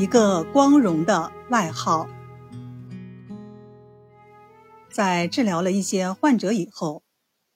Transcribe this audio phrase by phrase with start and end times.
[0.00, 2.08] 一个光荣的外号。
[4.90, 7.02] 在治疗了一些患者以后，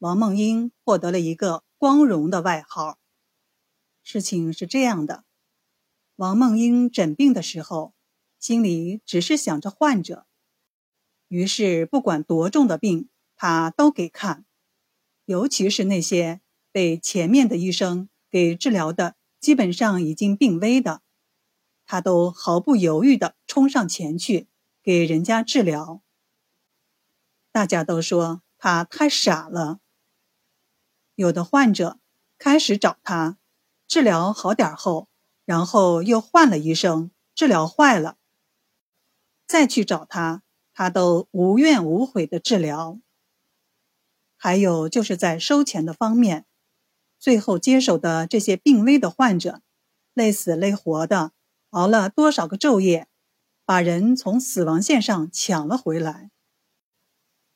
[0.00, 2.98] 王梦英获得了一个光荣的外号。
[4.02, 5.22] 事情是这样的：
[6.16, 7.94] 王梦英诊病的时候，
[8.40, 10.26] 心里只是想着患者，
[11.28, 14.44] 于是不管多重的病，他都给看，
[15.26, 16.40] 尤其是那些
[16.72, 21.02] 被前面的医生给治疗的基本上已经病危的。
[21.92, 24.48] 他都毫不犹豫地冲上前去
[24.82, 26.00] 给人家治疗。
[27.50, 29.78] 大家都说他太傻了。
[31.14, 31.98] 有的患者
[32.38, 33.36] 开始找他
[33.86, 35.10] 治疗好点后，
[35.44, 38.16] 然后又换了医生治疗坏了，
[39.46, 42.98] 再去找他，他都无怨无悔的治疗。
[44.38, 46.46] 还有就是在收钱的方面，
[47.18, 49.60] 最后接手的这些病危的患者，
[50.14, 51.32] 累死累活的。
[51.72, 53.08] 熬了多少个昼夜，
[53.64, 56.30] 把人从死亡线上抢了回来。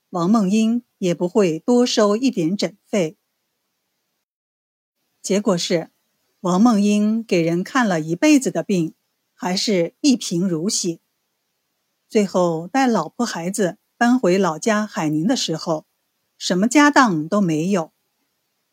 [0.09, 3.19] 王梦英也不会多收一点诊费。
[5.21, 5.91] 结果是，
[6.41, 8.95] 王梦英给人看了一辈子的病，
[9.35, 11.01] 还是一贫如洗。
[12.09, 15.85] 最后带老婆孩子搬回老家海宁的时候，
[16.39, 17.93] 什么家当都没有，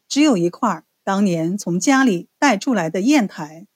[0.08, 3.68] 只有一块当年从家里带出来的砚台。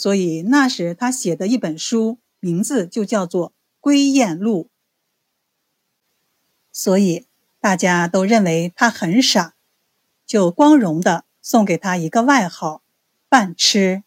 [0.00, 4.70] 所以那时他写的一本书，名字就叫做《归雁录》。
[6.72, 7.26] 所以
[7.60, 9.56] 大家都认为他很傻，
[10.24, 12.82] 就光荣的送给他一个外号
[13.28, 14.02] “半痴”，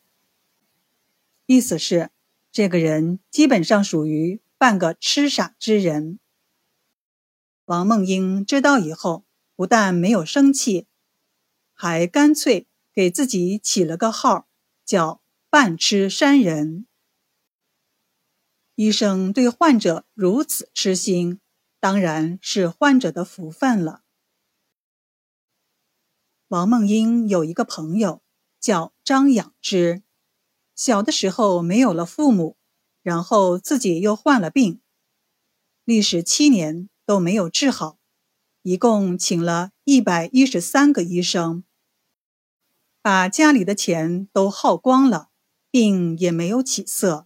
[1.45, 2.09] 意思是
[2.51, 6.17] 这个人基本上属于半个痴傻之人。
[7.65, 10.87] 王梦英知道以后，不但没有生气，
[11.71, 14.47] 还干脆给自己起了个号，
[14.83, 15.21] 叫。
[15.53, 16.87] 半痴山人，
[18.73, 21.39] 医生对患者如此痴心，
[21.79, 24.01] 当然是患者的福分了。
[26.47, 28.23] 王梦英有一个朋友
[28.59, 30.01] 叫张养之，
[30.75, 32.57] 小的时候没有了父母，
[33.03, 34.81] 然后自己又患了病，
[35.83, 37.99] 历时七年都没有治好，
[38.63, 41.63] 一共请了一百一十三个医生，
[43.03, 45.29] 把家里的钱都耗光了。
[45.73, 47.25] 病也没有起色，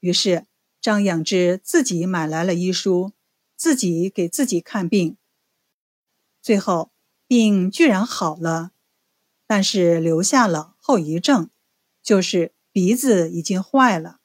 [0.00, 0.44] 于是
[0.78, 3.14] 张养之自己买来了医书，
[3.56, 5.16] 自己给自己看病。
[6.42, 6.92] 最后
[7.26, 8.72] 病居然好了，
[9.46, 11.48] 但是留下了后遗症，
[12.02, 14.20] 就是鼻子已经坏了。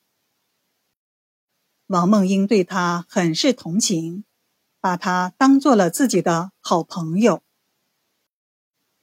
[1.85, 4.25] 王梦英对他很是同情，
[4.81, 7.41] 把他当做了自己的好朋友。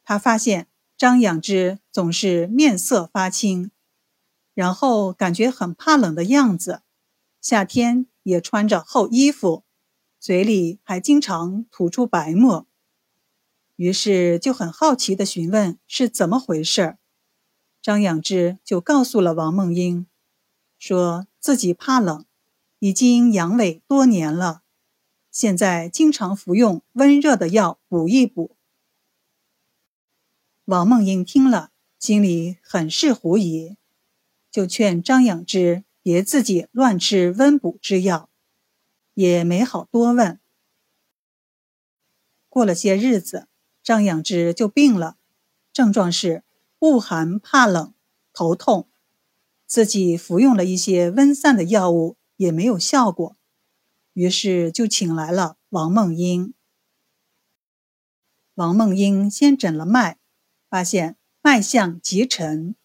[0.05, 0.69] 他发现
[0.99, 3.72] 张养之总是面色发青。
[4.55, 6.83] 然后感觉很怕冷的样子，
[7.41, 9.65] 夏天也穿着厚衣服，
[10.21, 12.67] 嘴里还经常吐出白沫。
[13.77, 16.99] 于是就很好奇地询问是怎么回事。
[17.81, 20.07] 张养之就告诉了王梦英，
[20.79, 22.25] 说自己怕冷，
[22.79, 24.63] 已经阳痿多年了，
[25.33, 28.57] 现在经常服用温热的药补一补。
[30.67, 33.77] 王梦英听了，心里很是狐疑。
[34.53, 38.29] 就劝张养之别自己乱吃温补之药，
[39.15, 40.39] 也没好多问。
[42.51, 43.49] 过了些日子，
[43.83, 45.17] 张养之就病了，
[45.73, 46.45] 症状是
[46.81, 47.95] 恶寒怕冷、
[48.35, 48.91] 头痛，
[49.67, 53.35] 自己服用了一些温散的药物也没有效果，
[54.13, 56.53] 于是就请来了王梦英。
[58.55, 60.19] 王梦英先诊了脉，
[60.69, 62.77] 发现脉象极沉，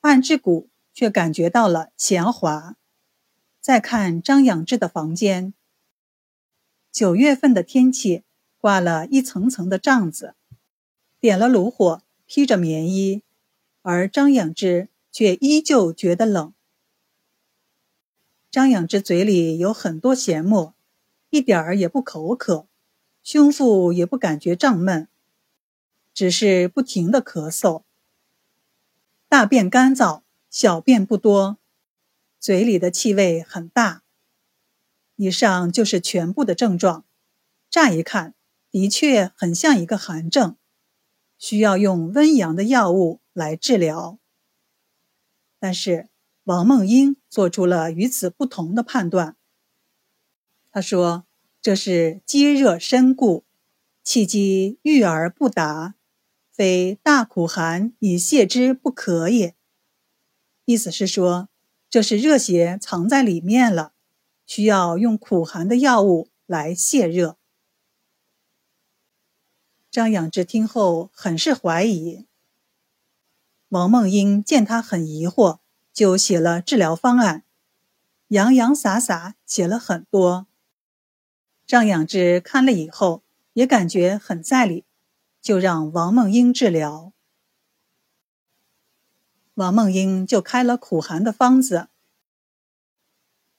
[0.00, 0.70] 按之骨。
[0.94, 2.76] 却感觉到了前滑。
[3.60, 5.52] 再看张养志的房间，
[6.92, 8.22] 九月份的天气，
[8.58, 10.34] 挂了一层层的帐子，
[11.18, 13.22] 点了炉火，披着棉衣，
[13.82, 16.54] 而张养之却依旧觉得冷。
[18.50, 20.74] 张养之嘴里有很多咸沫，
[21.30, 22.68] 一点儿也不口渴，
[23.22, 25.08] 胸腹也不感觉胀闷，
[26.12, 27.82] 只是不停的咳嗽，
[29.28, 30.23] 大便干燥。
[30.56, 31.58] 小便不多，
[32.38, 34.04] 嘴里的气味很大。
[35.16, 37.04] 以上就是全部的症状。
[37.68, 38.36] 乍一看，
[38.70, 40.56] 的确很像一个寒症，
[41.38, 44.20] 需要用温阳的药物来治疗。
[45.58, 46.08] 但是
[46.44, 49.36] 王梦英做出了与此不同的判断。
[50.70, 51.26] 他说
[51.60, 53.44] ：“这是积热深固，
[54.04, 55.96] 气机郁而不达，
[56.52, 59.56] 非大苦寒以泻之不可也。”
[60.64, 61.48] 意思是说，
[61.90, 63.92] 这是热邪藏在里面了，
[64.46, 67.36] 需要用苦寒的药物来泄热。
[69.90, 72.26] 张养之听后很是怀疑。
[73.68, 75.58] 王梦英见他很疑惑，
[75.92, 77.44] 就写了治疗方案，
[78.28, 80.46] 洋洋洒洒写了很多。
[81.66, 83.22] 张养之看了以后
[83.52, 84.84] 也感觉很在理，
[85.40, 87.12] 就让王梦英治疗。
[89.54, 91.88] 王梦英就开了苦寒的方子，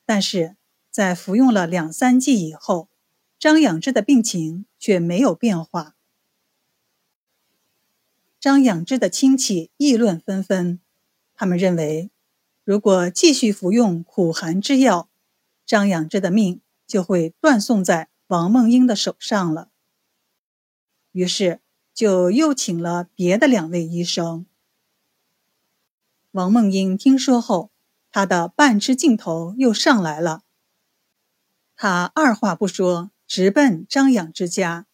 [0.06, 0.57] 但是
[0.92, 2.89] 在服用了两三剂以后，
[3.39, 5.95] 张养之的病情却没有变化。
[8.39, 10.80] 张养之的亲戚议论纷纷，
[11.33, 12.12] 他们认为，
[12.63, 15.09] 如果继续服用苦寒之药，
[15.65, 19.69] 张养之的命就会断送在王梦英的手上了。
[21.13, 21.62] 于是，
[21.94, 24.45] 就又请了别的两位医生。
[26.36, 27.72] 王梦英听说后，
[28.12, 30.42] 他的半吃劲头又上来了。
[31.78, 34.86] 他二话不说，直奔张养之家。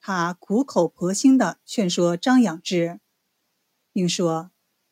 [0.00, 3.00] 他苦口婆心地劝说张养之，
[3.92, 4.50] 并说：“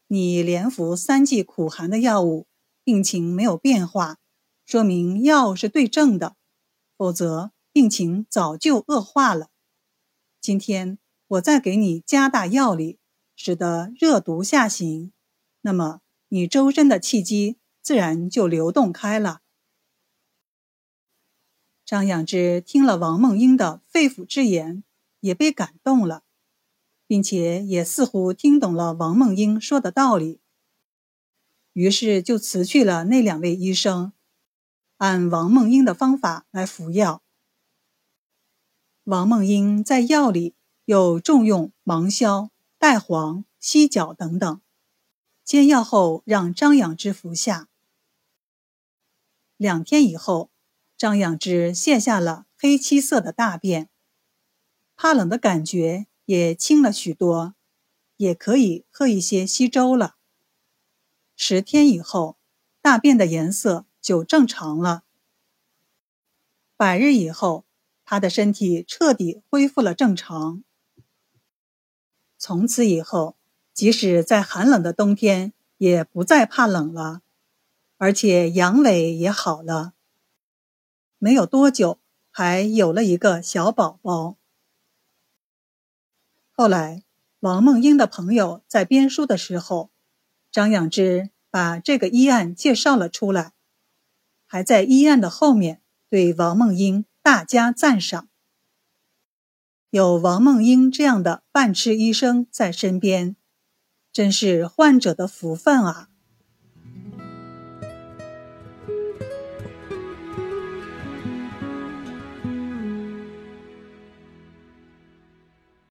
[0.09, 2.47] 你连服三剂苦寒的药物，
[2.83, 4.19] 病情没有变化，
[4.67, 6.37] 说明药是对症的，
[6.99, 9.49] 否则病情早就恶化了。
[10.43, 10.99] 今天
[11.29, 12.99] 我再给你加大药力。”
[13.37, 15.13] 使得热毒下行，
[15.63, 19.43] 那么你周身的气机自然就流动开了。
[21.85, 24.85] 张养之听了王梦英的肺腑之言，
[25.21, 26.25] 也被感动了，
[27.07, 30.41] 并且也似乎听懂了王梦英说的道理，
[31.75, 34.15] 于是就辞去了那两位医生，
[34.97, 37.23] 按王梦英的方法来服药。
[39.03, 40.55] 王梦英在药里
[40.87, 42.54] 又重用芒硝。
[42.85, 44.61] 代黄、犀角等等，
[45.43, 47.71] 煎药后让张养之服下。
[49.57, 50.51] 两天以后，
[50.95, 53.89] 张养之泻下了黑漆色的大便，
[54.97, 57.55] 怕冷的感觉也轻了许多，
[58.19, 60.17] 也可以喝一些稀粥了。
[61.35, 62.37] 十天以后，
[62.83, 65.05] 大便的颜色就正常了。
[66.77, 67.65] 百日以后，
[68.05, 70.63] 他的身体彻底恢复了正常。
[72.47, 73.37] 从此以后，
[73.73, 77.23] 即使在寒冷的冬天，也不再怕冷了，
[77.97, 79.95] 而且阳痿也好了。
[81.17, 81.99] 没有多久，
[82.31, 84.37] 还有了一个小宝宝。
[86.53, 87.03] 后来，
[87.41, 89.89] 王梦英的朋友在编书的时候，
[90.53, 93.55] 张养之把这个医案介绍了出来，
[94.45, 95.81] 还在医案的后面
[96.11, 98.29] 对王梦英大加赞赏。
[99.95, 103.37] 有王梦英这样的半痴医生在身边，
[104.13, 106.09] 真是患者的福分啊！